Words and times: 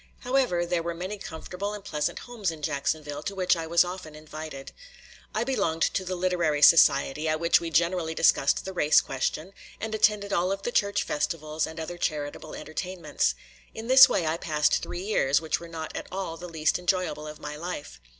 However, 0.21 0.65
there 0.65 0.81
were 0.81 0.95
many 0.95 1.19
comfortable 1.19 1.75
and 1.75 1.83
pleasant 1.83 2.17
homes 2.17 2.49
in 2.49 2.63
Jacksonville 2.63 3.21
to 3.21 3.35
which 3.35 3.55
I 3.55 3.67
was 3.67 3.85
often 3.85 4.15
invited. 4.15 4.71
I 5.35 5.43
belonged 5.43 5.83
to 5.83 6.03
the 6.03 6.15
literary 6.15 6.63
society 6.63 7.27
at 7.27 7.39
which 7.39 7.61
we 7.61 7.69
generally 7.69 8.15
discussed 8.15 8.65
the 8.65 8.73
race 8.73 8.99
question 8.99 9.53
and 9.79 9.93
attended 9.93 10.33
all 10.33 10.51
of 10.51 10.63
the 10.63 10.71
church 10.71 11.03
festivals 11.03 11.67
and 11.67 11.79
other 11.79 11.99
charitable 11.99 12.55
entertainments. 12.55 13.35
In 13.75 13.85
this 13.89 14.09
way 14.09 14.25
I 14.25 14.37
passed 14.37 14.81
three 14.81 15.03
years 15.03 15.39
which 15.39 15.59
were 15.59 15.67
not 15.67 15.95
at 15.95 16.07
all 16.11 16.35
the 16.35 16.49
least 16.49 16.79
enjoyable 16.79 17.27
of 17.27 17.39
my 17.39 17.55
life. 17.55 18.01